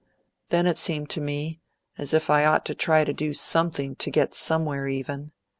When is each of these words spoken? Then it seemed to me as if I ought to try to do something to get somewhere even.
Then 0.49 0.65
it 0.65 0.77
seemed 0.79 1.11
to 1.11 1.21
me 1.21 1.61
as 1.95 2.11
if 2.11 2.31
I 2.31 2.43
ought 2.43 2.65
to 2.65 2.73
try 2.73 3.03
to 3.05 3.13
do 3.13 3.33
something 3.35 3.95
to 3.97 4.09
get 4.09 4.33
somewhere 4.33 4.87
even. 4.87 5.31